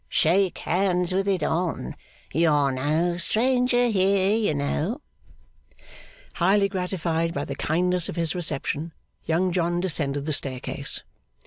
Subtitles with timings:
[0.09, 1.95] Shake hands with it on.
[2.33, 4.99] You are no stranger here, you know.'
[6.33, 8.93] Highly gratified by the kindness of his reception,
[9.25, 11.03] Young John descended the staircase.